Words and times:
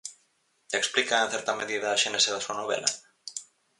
Explica, 0.79 1.19
en 1.25 1.29
certa 1.35 1.55
medida, 1.59 1.87
a 1.91 2.01
xénese 2.03 2.29
da 2.33 2.43
súa 2.45 2.59
novela? 2.61 2.89